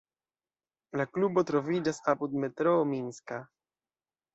La 1.01 1.05
klubo 1.11 1.45
troviĝas 1.51 2.03
apud 2.15 2.37
metroo 2.47 2.85
Minska. 2.97 3.43